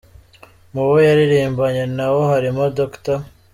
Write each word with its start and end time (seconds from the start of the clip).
Mu 0.73 0.81
bo 0.87 0.95
yaririmbanye 1.07 1.83
na 1.95 2.07
bo 2.11 2.19
harimo 2.31 2.63
Dr. 2.77 3.19